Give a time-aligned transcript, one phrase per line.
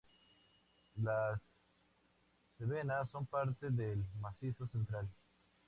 [0.95, 1.39] Las
[2.57, 5.07] Cevenas son parte del Macizo Central.